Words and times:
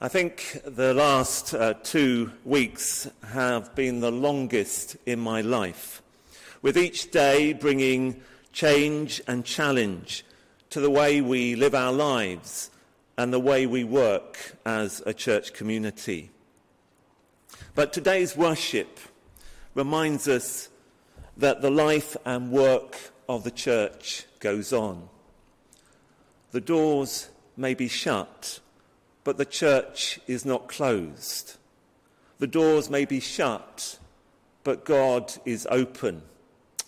I 0.00 0.06
think 0.06 0.60
the 0.64 0.94
last 0.94 1.54
uh, 1.54 1.74
two 1.74 2.30
weeks 2.44 3.10
have 3.30 3.74
been 3.74 3.98
the 3.98 4.12
longest 4.12 4.96
in 5.06 5.18
my 5.18 5.40
life, 5.40 6.02
with 6.62 6.78
each 6.78 7.10
day 7.10 7.52
bringing 7.52 8.22
change 8.52 9.20
and 9.26 9.44
challenge 9.44 10.24
to 10.70 10.78
the 10.78 10.88
way 10.88 11.20
we 11.20 11.56
live 11.56 11.74
our 11.74 11.90
lives 11.90 12.70
and 13.16 13.32
the 13.32 13.40
way 13.40 13.66
we 13.66 13.82
work 13.82 14.54
as 14.64 15.02
a 15.04 15.12
church 15.12 15.52
community. 15.52 16.30
But 17.74 17.92
today's 17.92 18.36
worship 18.36 19.00
reminds 19.74 20.28
us 20.28 20.68
that 21.36 21.60
the 21.60 21.72
life 21.72 22.16
and 22.24 22.52
work 22.52 23.10
of 23.28 23.42
the 23.42 23.50
church 23.50 24.26
goes 24.38 24.72
on. 24.72 25.08
The 26.52 26.60
doors 26.60 27.30
may 27.56 27.74
be 27.74 27.88
shut 27.88 28.60
but 29.28 29.36
the 29.36 29.44
church 29.44 30.18
is 30.26 30.46
not 30.46 30.68
closed. 30.68 31.58
The 32.38 32.46
doors 32.46 32.88
may 32.88 33.04
be 33.04 33.20
shut, 33.20 33.98
but 34.64 34.86
God 34.86 35.34
is 35.44 35.68
open, 35.70 36.22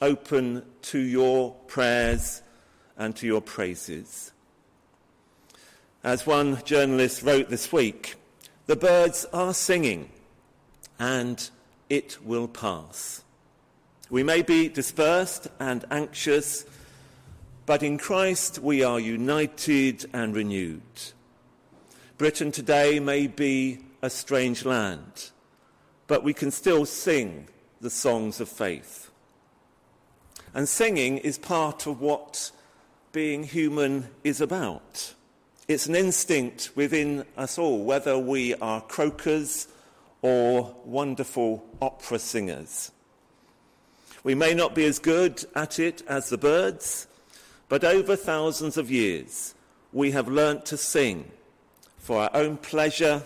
open 0.00 0.64
to 0.84 0.98
your 0.98 1.52
prayers 1.66 2.40
and 2.96 3.14
to 3.16 3.26
your 3.26 3.42
praises. 3.42 4.32
As 6.02 6.26
one 6.26 6.64
journalist 6.64 7.22
wrote 7.22 7.50
this 7.50 7.70
week, 7.74 8.14
the 8.64 8.74
birds 8.74 9.26
are 9.34 9.52
singing 9.52 10.08
and 10.98 11.50
it 11.90 12.24
will 12.24 12.48
pass. 12.48 13.22
We 14.08 14.22
may 14.22 14.40
be 14.40 14.70
dispersed 14.70 15.48
and 15.58 15.84
anxious, 15.90 16.64
but 17.66 17.82
in 17.82 17.98
Christ 17.98 18.60
we 18.60 18.82
are 18.82 18.98
united 18.98 20.08
and 20.14 20.34
renewed. 20.34 20.80
Britain 22.20 22.52
today 22.52 23.00
may 23.00 23.26
be 23.26 23.78
a 24.02 24.10
strange 24.10 24.66
land, 24.66 25.30
but 26.06 26.22
we 26.22 26.34
can 26.34 26.50
still 26.50 26.84
sing 26.84 27.48
the 27.80 27.88
songs 27.88 28.42
of 28.42 28.48
faith. 28.50 29.10
And 30.52 30.68
singing 30.68 31.16
is 31.16 31.38
part 31.38 31.86
of 31.86 32.02
what 32.02 32.50
being 33.12 33.44
human 33.44 34.08
is 34.22 34.42
about. 34.42 35.14
It's 35.66 35.86
an 35.86 35.96
instinct 35.96 36.72
within 36.74 37.24
us 37.38 37.56
all, 37.56 37.84
whether 37.84 38.18
we 38.18 38.54
are 38.56 38.82
croakers 38.82 39.66
or 40.20 40.76
wonderful 40.84 41.64
opera 41.80 42.18
singers. 42.18 42.92
We 44.24 44.34
may 44.34 44.52
not 44.52 44.74
be 44.74 44.84
as 44.84 44.98
good 44.98 45.42
at 45.54 45.78
it 45.78 46.02
as 46.06 46.28
the 46.28 46.36
birds, 46.36 47.06
but 47.70 47.82
over 47.82 48.14
thousands 48.14 48.76
of 48.76 48.90
years 48.90 49.54
we 49.90 50.10
have 50.10 50.28
learnt 50.28 50.66
to 50.66 50.76
sing 50.76 51.30
for 52.10 52.22
our 52.22 52.30
own 52.34 52.56
pleasure, 52.56 53.22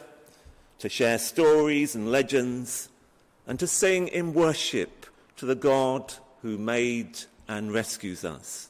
to 0.78 0.90
share 0.90 1.16
stories 1.16 1.94
and 1.94 2.12
legends, 2.12 2.90
and 3.46 3.58
to 3.58 3.66
sing 3.66 4.08
in 4.08 4.34
worship 4.34 5.06
to 5.38 5.46
the 5.46 5.54
God 5.54 6.12
who 6.42 6.58
made 6.58 7.18
and 7.48 7.72
rescues 7.72 8.26
us. 8.26 8.68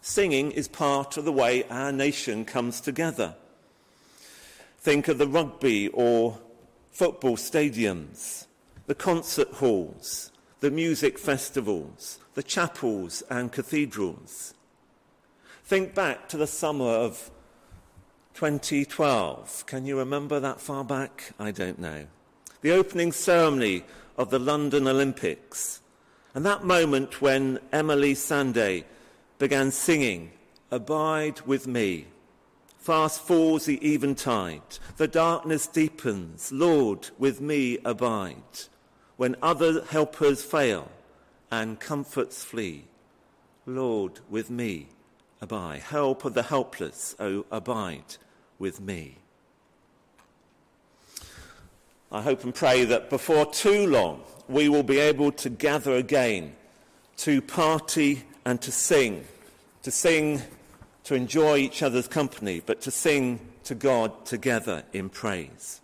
Singing 0.00 0.50
is 0.50 0.66
part 0.66 1.16
of 1.16 1.24
the 1.24 1.30
way 1.30 1.62
our 1.70 1.92
nation 1.92 2.44
comes 2.44 2.80
together. 2.80 3.36
Think 4.78 5.06
of 5.06 5.18
the 5.18 5.28
rugby 5.28 5.86
or 5.90 6.40
football 6.90 7.36
stadiums, 7.36 8.46
the 8.88 8.94
concert 8.96 9.52
halls, 9.52 10.32
the 10.58 10.72
music 10.72 11.16
festivals, 11.16 12.18
the 12.34 12.42
chapels 12.42 13.22
and 13.30 13.52
cathedrals. 13.52 14.52
Think 15.62 15.94
back 15.94 16.28
to 16.30 16.36
the 16.36 16.48
summer 16.48 16.90
of 16.90 17.30
2012. 18.38 19.66
Can 19.66 19.84
you 19.84 19.98
remember 19.98 20.38
that 20.38 20.60
far 20.60 20.84
back? 20.84 21.32
I 21.40 21.50
don't 21.50 21.80
know. 21.80 22.06
The 22.60 22.70
opening 22.70 23.10
ceremony 23.10 23.82
of 24.16 24.30
the 24.30 24.38
London 24.38 24.86
Olympics. 24.86 25.80
And 26.36 26.46
that 26.46 26.62
moment 26.62 27.20
when 27.20 27.58
Emeli 27.72 28.12
Sandé 28.12 28.84
began 29.40 29.72
singing, 29.72 30.30
Abide 30.70 31.40
with 31.46 31.66
me. 31.66 32.06
Fast 32.78 33.22
falls 33.22 33.64
the 33.64 33.84
eventide. 33.84 34.78
The 34.98 35.08
darkness 35.08 35.66
deepens. 35.66 36.52
Lord, 36.52 37.10
with 37.18 37.40
me 37.40 37.78
abide. 37.84 38.60
When 39.16 39.34
other 39.42 39.82
helpers 39.86 40.44
fail 40.44 40.92
and 41.50 41.80
comforts 41.80 42.44
flee. 42.44 42.84
Lord, 43.66 44.20
with 44.30 44.48
me 44.48 44.90
abide. 45.40 45.80
Help 45.80 46.24
of 46.24 46.34
the 46.34 46.44
helpless, 46.44 47.16
oh, 47.18 47.44
abide 47.50 48.16
with 48.58 48.80
me. 48.80 49.18
I 52.10 52.22
hope 52.22 52.44
and 52.44 52.54
pray 52.54 52.84
that 52.84 53.10
before 53.10 53.46
too 53.46 53.86
long 53.86 54.22
we 54.48 54.68
will 54.68 54.82
be 54.82 54.98
able 54.98 55.30
to 55.32 55.50
gather 55.50 55.94
again 55.94 56.56
to 57.18 57.42
party 57.42 58.24
and 58.44 58.60
to 58.62 58.72
sing, 58.72 59.24
to 59.82 59.90
sing 59.90 60.42
to 61.04 61.14
enjoy 61.14 61.56
each 61.58 61.82
other's 61.82 62.08
company, 62.08 62.62
but 62.64 62.80
to 62.82 62.90
sing 62.90 63.40
to 63.64 63.74
God 63.74 64.24
together 64.26 64.84
in 64.92 65.08
praise. 65.08 65.80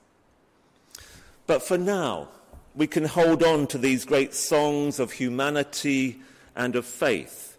But 1.46 1.62
for 1.62 1.78
now, 1.78 2.28
we 2.74 2.86
can 2.86 3.04
hold 3.04 3.42
on 3.42 3.66
to 3.68 3.78
these 3.78 4.04
great 4.04 4.34
songs 4.34 4.98
of 4.98 5.12
humanity 5.12 6.20
and 6.56 6.76
of 6.76 6.86
faith. 6.86 7.56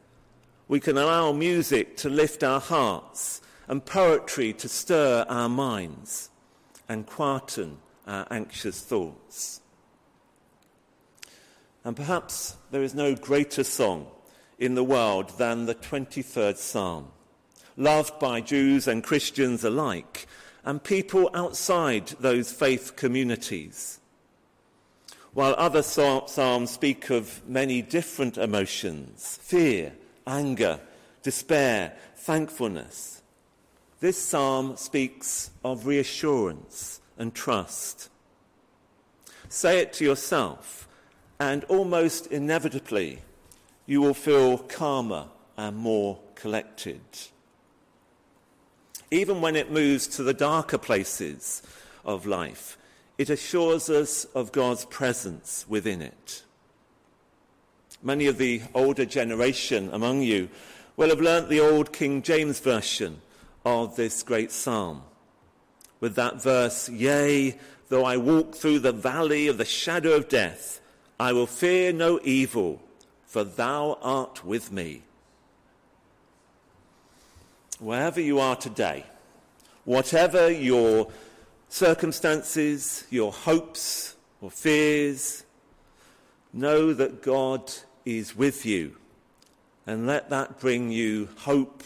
We 0.67 0.79
can 0.79 0.97
allow 0.97 1.31
music 1.31 1.97
to 1.97 2.09
lift 2.09 2.43
our 2.43 2.59
hearts 2.59 3.41
and 3.67 3.85
poetry 3.85 4.53
to 4.53 4.69
stir 4.69 5.25
our 5.27 5.49
minds 5.49 6.29
and 6.87 7.05
quieten 7.05 7.77
our 8.07 8.27
anxious 8.29 8.81
thoughts. 8.81 9.61
And 11.83 11.95
perhaps 11.95 12.57
there 12.71 12.83
is 12.83 12.95
no 12.95 13.15
greater 13.15 13.63
song 13.63 14.07
in 14.57 14.75
the 14.75 14.83
world 14.83 15.37
than 15.37 15.65
the 15.65 15.75
23rd 15.75 16.57
Psalm, 16.57 17.07
loved 17.77 18.19
by 18.19 18.41
Jews 18.41 18.87
and 18.87 19.03
Christians 19.03 19.63
alike, 19.63 20.27
and 20.63 20.83
people 20.83 21.29
outside 21.33 22.07
those 22.19 22.51
faith 22.51 22.95
communities. 22.95 23.99
While 25.33 25.53
other 25.57 25.83
psalms 25.83 26.71
speak 26.71 27.09
of 27.09 27.45
many 27.47 27.81
different 27.81 28.37
emotions 28.37 29.37
fear, 29.41 29.93
anger, 30.25 30.79
despair, 31.21 31.93
thankfulness 32.15 33.21
this 33.99 34.21
psalm 34.21 34.75
speaks 34.75 35.51
of 35.63 35.87
reassurance 35.87 36.99
and 37.17 37.33
trust. 37.33 38.09
Say 39.47 39.79
it 39.79 39.93
to 39.93 40.03
yourself, 40.03 40.87
and 41.39 41.63
almost 41.65 42.27
inevitably, 42.27 43.19
you 43.85 44.01
will 44.01 44.13
feel 44.13 44.57
calmer 44.57 45.27
and 45.57 45.77
more 45.77 46.19
collected. 46.35 47.01
Even 49.11 49.39
when 49.39 49.55
it 49.55 49.71
moves 49.71 50.07
to 50.07 50.23
the 50.23 50.33
darker 50.33 50.77
places 50.77 51.61
of 52.03 52.25
life, 52.25 52.77
it 53.17 53.29
assures 53.29 53.89
us 53.89 54.25
of 54.35 54.51
God's 54.51 54.85
presence 54.85 55.65
within 55.69 56.01
it. 56.01 56.43
Many 58.03 58.27
of 58.27 58.37
the 58.37 58.61
older 58.73 59.05
generation 59.05 59.89
among 59.93 60.21
you 60.21 60.49
will 60.97 61.09
have 61.09 61.21
learnt 61.21 61.47
the 61.47 61.61
old 61.61 61.93
King 61.93 62.21
James 62.21 62.59
Version 62.59 63.21
of 63.65 63.95
this 63.95 64.21
great 64.23 64.51
psalm. 64.51 65.01
With 65.99 66.15
that 66.15 66.41
verse, 66.41 66.87
Yea, 66.87 67.57
though 67.89 68.05
I 68.05 68.17
walk 68.17 68.55
through 68.55 68.79
the 68.79 68.91
valley 68.91 69.47
of 69.47 69.57
the 69.57 69.65
shadow 69.65 70.11
of 70.11 70.29
death, 70.29 70.79
I 71.19 71.33
will 71.33 71.47
fear 71.47 71.91
no 71.91 72.19
evil, 72.23 72.81
for 73.25 73.43
thou 73.43 73.97
art 74.01 74.45
with 74.45 74.71
me. 74.71 75.01
Wherever 77.79 78.21
you 78.21 78.39
are 78.39 78.55
today, 78.55 79.05
whatever 79.83 80.49
your 80.51 81.11
circumstances, 81.69 83.05
your 83.09 83.33
hopes 83.33 84.15
or 84.41 84.51
fears, 84.51 85.43
know 86.53 86.93
that 86.93 87.21
God 87.21 87.71
is 88.05 88.35
with 88.35 88.65
you. 88.65 88.95
And 89.87 90.07
let 90.07 90.29
that 90.29 90.59
bring 90.59 90.91
you 90.91 91.29
hope 91.37 91.83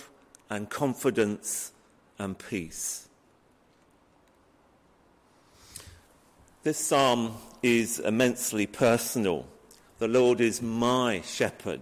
and 0.49 0.69
confidence 0.69 1.71
and 2.17 2.37
peace. 2.37 3.07
This 6.63 6.77
psalm 6.77 7.35
is 7.63 7.99
immensely 7.99 8.67
personal. 8.67 9.45
The 9.99 10.07
Lord 10.07 10.41
is 10.41 10.61
my 10.61 11.21
shepherd. 11.21 11.81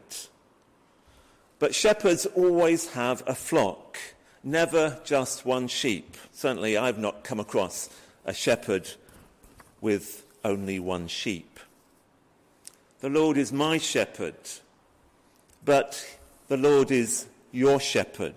But 1.60 1.74
shepherds 1.74 2.26
always 2.28 2.90
have 2.90 3.24
a 3.26 3.34
flock, 3.34 3.98
never 4.44 5.00
just 5.04 5.46
one 5.46 5.68
sheep. 5.68 6.16
Certainly, 6.32 6.78
I've 6.78 7.00
not 7.00 7.24
come 7.24 7.40
across 7.40 7.90
a 8.26 8.34
shepherd 8.34 8.92
with 9.82 10.26
only 10.44 10.80
one 10.80 11.08
sheep. 11.08 11.60
The 13.00 13.10
Lord 13.10 13.38
is 13.38 13.52
my 13.52 13.78
shepherd, 13.78 14.36
but 15.66 16.18
the 16.48 16.58
Lord 16.58 16.92
is 16.92 17.26
your 17.52 17.80
shepherd. 17.80 18.36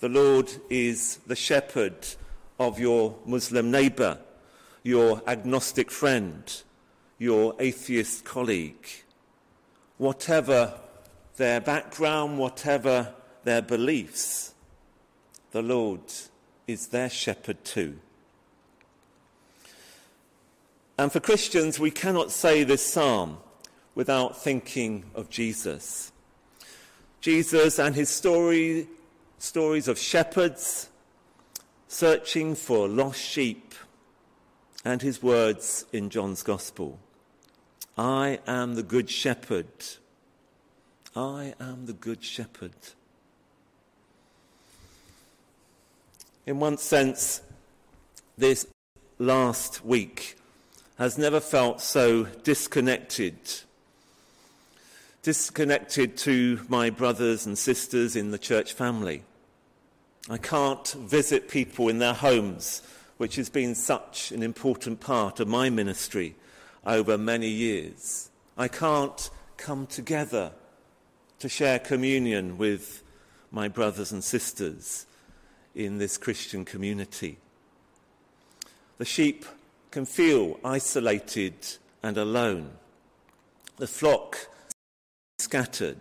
The 0.00 0.08
Lord 0.08 0.50
is 0.70 1.16
the 1.26 1.36
shepherd 1.36 2.06
of 2.58 2.78
your 2.78 3.16
Muslim 3.26 3.70
neighbour, 3.70 4.18
your 4.82 5.22
agnostic 5.26 5.90
friend, 5.90 6.62
your 7.18 7.54
atheist 7.58 8.24
colleague. 8.24 8.86
Whatever 9.98 10.74
their 11.36 11.60
background, 11.60 12.38
whatever 12.38 13.14
their 13.44 13.62
beliefs, 13.62 14.54
the 15.52 15.62
Lord 15.62 16.00
is 16.66 16.88
their 16.88 17.10
shepherd 17.10 17.64
too. 17.64 17.98
And 20.96 21.10
for 21.10 21.20
Christians, 21.20 21.80
we 21.80 21.90
cannot 21.90 22.30
say 22.30 22.62
this 22.62 22.84
psalm 22.84 23.38
without 23.94 24.42
thinking 24.42 25.04
of 25.14 25.30
Jesus. 25.30 26.12
Jesus 27.20 27.78
and 27.78 27.94
his 27.94 28.08
story, 28.08 28.88
stories 29.38 29.88
of 29.88 29.98
shepherds 29.98 30.88
searching 31.90 32.54
for 32.54 32.88
lost 32.88 33.20
sheep, 33.20 33.74
and 34.84 35.02
his 35.02 35.22
words 35.22 35.84
in 35.92 36.08
John's 36.08 36.42
Gospel 36.42 36.98
I 37.98 38.38
am 38.46 38.76
the 38.76 38.82
good 38.82 39.10
shepherd. 39.10 39.66
I 41.14 41.54
am 41.60 41.86
the 41.86 41.92
good 41.92 42.22
shepherd. 42.22 42.72
In 46.46 46.60
one 46.60 46.78
sense, 46.78 47.42
this 48.38 48.66
last 49.18 49.84
week 49.84 50.36
has 50.96 51.18
never 51.18 51.40
felt 51.40 51.80
so 51.80 52.24
disconnected. 52.24 53.36
Disconnected 55.22 56.16
to 56.18 56.60
my 56.70 56.88
brothers 56.88 57.44
and 57.44 57.58
sisters 57.58 58.16
in 58.16 58.30
the 58.30 58.38
church 58.38 58.72
family. 58.72 59.22
I 60.30 60.38
can't 60.38 60.88
visit 60.92 61.50
people 61.50 61.90
in 61.90 61.98
their 61.98 62.14
homes, 62.14 62.80
which 63.18 63.36
has 63.36 63.50
been 63.50 63.74
such 63.74 64.32
an 64.32 64.42
important 64.42 65.00
part 65.00 65.38
of 65.38 65.46
my 65.46 65.68
ministry 65.68 66.36
over 66.86 67.18
many 67.18 67.48
years. 67.48 68.30
I 68.56 68.68
can't 68.68 69.28
come 69.58 69.86
together 69.86 70.52
to 71.40 71.50
share 71.50 71.78
communion 71.78 72.56
with 72.56 73.02
my 73.50 73.68
brothers 73.68 74.12
and 74.12 74.24
sisters 74.24 75.04
in 75.74 75.98
this 75.98 76.16
Christian 76.16 76.64
community. 76.64 77.36
The 78.96 79.04
sheep 79.04 79.44
can 79.90 80.06
feel 80.06 80.58
isolated 80.64 81.54
and 82.02 82.16
alone. 82.16 82.70
The 83.76 83.86
flock 83.86 84.46
scattered. 85.40 86.00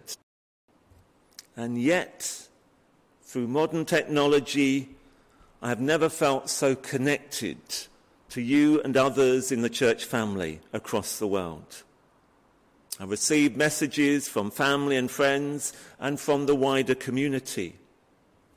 And 1.55 1.81
yet, 1.81 2.47
through 3.23 3.47
modern 3.47 3.85
technology, 3.85 4.89
I 5.61 5.69
have 5.69 5.81
never 5.81 6.09
felt 6.09 6.49
so 6.49 6.75
connected 6.75 7.57
to 8.29 8.41
you 8.41 8.81
and 8.81 8.95
others 8.95 9.51
in 9.51 9.61
the 9.61 9.69
church 9.69 10.05
family 10.05 10.61
across 10.71 11.19
the 11.19 11.27
world. 11.27 11.83
I 12.99 13.05
receive 13.05 13.55
messages 13.55 14.27
from 14.27 14.51
family 14.51 14.97
and 14.97 15.09
friends 15.09 15.73
and 15.99 16.19
from 16.19 16.45
the 16.45 16.55
wider 16.55 16.95
community. 16.95 17.75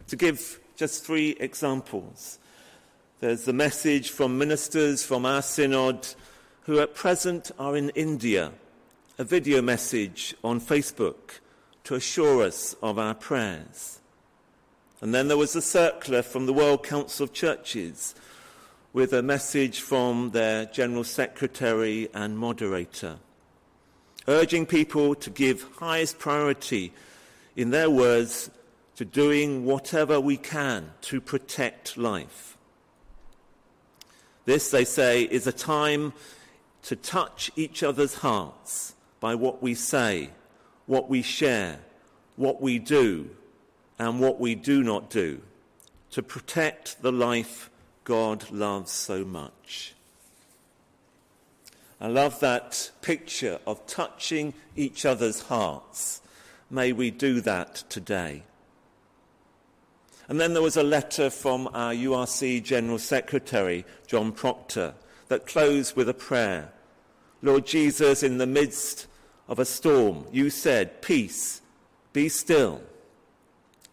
To 0.08 0.16
give 0.16 0.60
just 0.76 1.04
three 1.04 1.36
examples, 1.38 2.38
there's 3.20 3.44
the 3.44 3.52
message 3.52 4.10
from 4.10 4.38
ministers 4.38 5.04
from 5.04 5.24
our 5.24 5.42
synod 5.42 6.08
who 6.62 6.80
at 6.80 6.94
present 6.94 7.50
are 7.58 7.76
in 7.76 7.90
India, 7.90 8.52
a 9.18 9.24
video 9.24 9.60
message 9.60 10.34
on 10.42 10.58
Facebook 10.58 11.40
to 11.84 11.94
assure 11.94 12.44
us 12.44 12.74
of 12.82 12.98
our 12.98 13.14
prayers. 13.14 14.00
And 15.02 15.14
then 15.14 15.28
there 15.28 15.36
was 15.36 15.54
a 15.54 15.60
circular 15.60 16.22
from 16.22 16.46
the 16.46 16.52
World 16.52 16.82
Council 16.82 17.24
of 17.24 17.32
Churches 17.34 18.14
with 18.94 19.12
a 19.12 19.22
message 19.22 19.80
from 19.80 20.30
their 20.30 20.64
General 20.64 21.04
Secretary 21.04 22.08
and 22.14 22.38
moderator, 22.38 23.18
urging 24.28 24.64
people 24.64 25.14
to 25.16 25.28
give 25.28 25.66
highest 25.76 26.18
priority, 26.18 26.92
in 27.54 27.70
their 27.70 27.90
words, 27.90 28.50
to 28.96 29.04
doing 29.04 29.66
whatever 29.66 30.18
we 30.20 30.38
can 30.38 30.90
to 31.02 31.20
protect 31.20 31.98
life. 31.98 32.56
This, 34.46 34.70
they 34.70 34.86
say, 34.86 35.22
is 35.22 35.46
a 35.46 35.52
time 35.52 36.14
to 36.84 36.96
touch 36.96 37.50
each 37.56 37.82
other's 37.82 38.14
hearts 38.14 38.94
by 39.22 39.36
what 39.36 39.62
we 39.62 39.72
say, 39.72 40.28
what 40.86 41.08
we 41.08 41.22
share, 41.22 41.78
what 42.34 42.60
we 42.60 42.80
do, 42.80 43.30
and 43.96 44.18
what 44.18 44.40
we 44.40 44.56
do 44.56 44.82
not 44.82 45.08
do, 45.10 45.40
to 46.10 46.20
protect 46.20 47.00
the 47.02 47.12
life 47.12 47.70
God 48.02 48.50
loves 48.50 48.90
so 48.90 49.24
much. 49.24 49.94
I 52.00 52.08
love 52.08 52.40
that 52.40 52.90
picture 53.00 53.60
of 53.64 53.86
touching 53.86 54.54
each 54.74 55.06
other's 55.06 55.42
hearts. 55.42 56.20
May 56.68 56.90
we 56.90 57.12
do 57.12 57.40
that 57.42 57.76
today. 57.88 58.42
And 60.28 60.40
then 60.40 60.52
there 60.52 60.62
was 60.62 60.76
a 60.76 60.82
letter 60.82 61.30
from 61.30 61.68
our 61.72 61.92
URC 61.92 62.64
General 62.64 62.98
Secretary, 62.98 63.84
John 64.08 64.32
Proctor, 64.32 64.94
that 65.28 65.46
closed 65.46 65.94
with 65.94 66.08
a 66.08 66.14
prayer. 66.14 66.72
Lord 67.40 67.66
Jesus, 67.66 68.24
in 68.24 68.38
the 68.38 68.46
midst 68.46 69.06
of 69.52 69.58
a 69.58 69.66
storm, 69.66 70.24
you 70.32 70.48
said, 70.48 71.02
Peace, 71.02 71.60
be 72.14 72.26
still. 72.26 72.80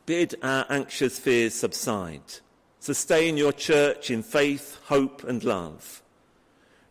Bid 0.06 0.36
our 0.42 0.66
anxious 0.70 1.20
fears 1.20 1.54
subside. 1.54 2.22
Sustain 2.80 3.36
your 3.36 3.52
church 3.52 4.10
in 4.10 4.24
faith, 4.24 4.80
hope, 4.86 5.22
and 5.26 5.44
love. 5.44 6.02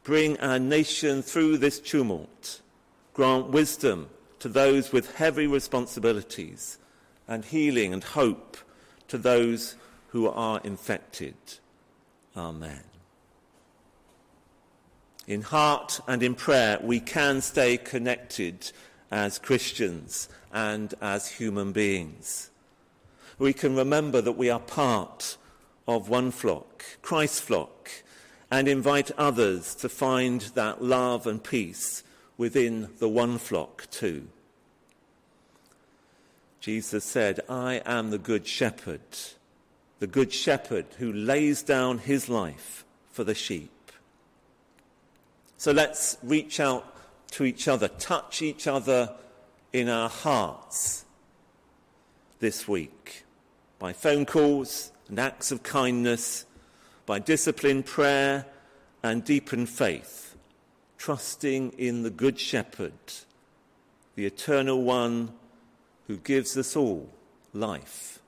Bring 0.02 0.38
our 0.40 0.58
nation 0.58 1.22
through 1.22 1.56
this 1.56 1.80
tumult. 1.80 2.60
Grant 3.14 3.48
wisdom 3.48 4.10
to 4.40 4.50
those 4.50 4.92
with 4.92 5.16
heavy 5.16 5.46
responsibilities 5.46 6.76
and 7.26 7.46
healing 7.46 7.94
and 7.94 8.04
hope 8.04 8.58
to 9.08 9.16
those 9.16 9.76
who 10.08 10.28
are 10.28 10.60
infected. 10.62 11.36
Amen. 12.36 12.87
In 15.28 15.42
heart 15.42 16.00
and 16.08 16.22
in 16.22 16.34
prayer, 16.34 16.78
we 16.82 17.00
can 17.00 17.42
stay 17.42 17.76
connected 17.76 18.72
as 19.10 19.38
Christians 19.38 20.26
and 20.54 20.94
as 21.02 21.32
human 21.32 21.72
beings. 21.72 22.48
We 23.38 23.52
can 23.52 23.76
remember 23.76 24.22
that 24.22 24.38
we 24.38 24.48
are 24.48 24.58
part 24.58 25.36
of 25.86 26.08
one 26.08 26.30
flock, 26.30 26.82
Christ's 27.02 27.40
flock, 27.40 27.90
and 28.50 28.66
invite 28.68 29.10
others 29.18 29.74
to 29.74 29.90
find 29.90 30.40
that 30.54 30.82
love 30.82 31.26
and 31.26 31.44
peace 31.44 32.02
within 32.38 32.88
the 32.98 33.08
one 33.10 33.36
flock 33.36 33.86
too. 33.90 34.28
Jesus 36.58 37.04
said, 37.04 37.40
I 37.50 37.82
am 37.84 38.08
the 38.08 38.18
good 38.18 38.46
shepherd, 38.46 39.02
the 39.98 40.06
good 40.06 40.32
shepherd 40.32 40.86
who 40.98 41.12
lays 41.12 41.62
down 41.62 41.98
his 41.98 42.30
life 42.30 42.86
for 43.10 43.24
the 43.24 43.34
sheep. 43.34 43.70
So 45.68 45.74
let's 45.74 46.16
reach 46.22 46.60
out 46.60 46.94
to 47.32 47.44
each 47.44 47.68
other, 47.68 47.88
touch 47.88 48.40
each 48.40 48.66
other 48.66 49.14
in 49.70 49.90
our 49.90 50.08
hearts 50.08 51.04
this 52.38 52.66
week 52.66 53.26
by 53.78 53.92
phone 53.92 54.24
calls 54.24 54.92
and 55.10 55.18
acts 55.18 55.52
of 55.52 55.62
kindness, 55.62 56.46
by 57.04 57.18
disciplined 57.18 57.84
prayer 57.84 58.46
and 59.02 59.22
deepened 59.22 59.68
faith, 59.68 60.38
trusting 60.96 61.72
in 61.72 62.02
the 62.02 62.08
Good 62.08 62.40
Shepherd, 62.40 62.94
the 64.14 64.24
Eternal 64.24 64.80
One 64.80 65.34
who 66.06 66.16
gives 66.16 66.56
us 66.56 66.76
all 66.76 67.10
life 67.52 68.20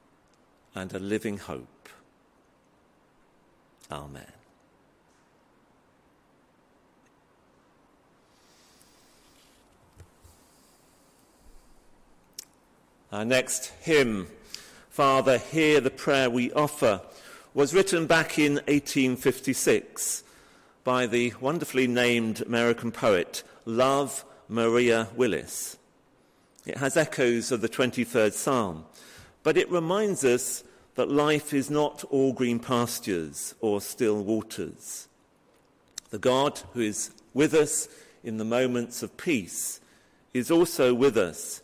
and 0.74 0.92
a 0.92 0.98
living 0.98 1.38
hope. 1.38 1.88
Amen. 3.90 4.39
Our 13.12 13.24
next 13.24 13.72
hymn, 13.80 14.28
Father, 14.88 15.38
Hear 15.38 15.80
the 15.80 15.90
Prayer 15.90 16.30
We 16.30 16.52
Offer, 16.52 17.00
was 17.54 17.74
written 17.74 18.06
back 18.06 18.38
in 18.38 18.54
1856 18.68 20.22
by 20.84 21.08
the 21.08 21.34
wonderfully 21.40 21.88
named 21.88 22.40
American 22.40 22.92
poet 22.92 23.42
Love 23.64 24.24
Maria 24.48 25.08
Willis. 25.16 25.76
It 26.64 26.76
has 26.76 26.96
echoes 26.96 27.50
of 27.50 27.62
the 27.62 27.68
23rd 27.68 28.32
Psalm, 28.32 28.84
but 29.42 29.56
it 29.56 29.68
reminds 29.72 30.22
us 30.22 30.62
that 30.94 31.10
life 31.10 31.52
is 31.52 31.68
not 31.68 32.04
all 32.10 32.32
green 32.32 32.60
pastures 32.60 33.56
or 33.60 33.80
still 33.80 34.22
waters. 34.22 35.08
The 36.10 36.20
God 36.20 36.60
who 36.74 36.80
is 36.82 37.10
with 37.34 37.54
us 37.54 37.88
in 38.22 38.36
the 38.36 38.44
moments 38.44 39.02
of 39.02 39.16
peace 39.16 39.80
is 40.32 40.48
also 40.48 40.94
with 40.94 41.16
us 41.16 41.60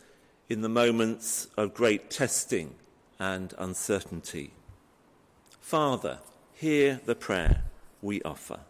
in 0.48 0.60
the 0.62 0.68
moments 0.68 1.48
of 1.56 1.74
great 1.74 2.10
testing 2.10 2.74
and 3.18 3.52
uncertainty. 3.58 4.52
Father, 5.60 6.18
hear 6.54 7.00
the 7.04 7.14
prayer 7.14 7.62
we 8.00 8.22
offer. 8.22 8.60